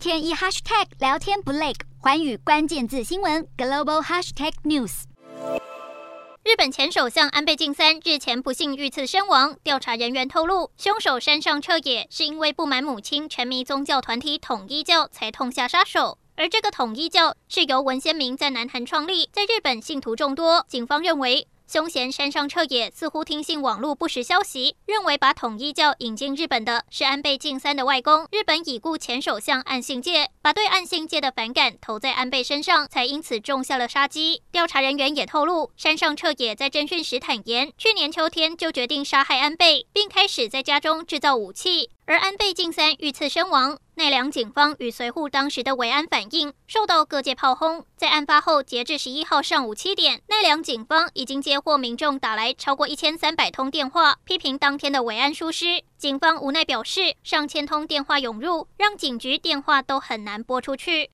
[0.00, 5.02] 天一 hashtag 聊天不累，寰宇关键字新闻 global hashtag news。
[6.42, 21.46] 日本前首相安倍晋三日前不幸遇刺身亡，调查人员透露，凶手山上彻也是因为不满母亲沉迷宗教团体统一教才痛下杀手，而这个统一教是由文鲜明在南韩创立，在日本信徒众多，警方认为。
[21.70, 34.42] 凶嫌山上彻也似乎听信网络不实消息，认为把统一教引进日本的是安倍晋三的外公日本已故前首相岸信介，把对岸信介的反感投在安倍身上，才因此种下了杀机。
[34.50, 41.90] 调查人员也透露，山上彻也在侦讯时坦言，去年秋天就决定杀害安倍，并开始在家中制造武器。
[42.10, 47.84] 而安倍晋三遇刺身亡，奈良警方与随护当时的维安反应受到各界炮轰。
[47.96, 55.84] 在案发后，截至十一号上午七点，奈良警方已经接获民众打来超过一千三百通电话，批评当天的维安疏失。
[55.96, 61.08] 警方无奈表示，上千通电话涌入，让警局电话都很难拨出去。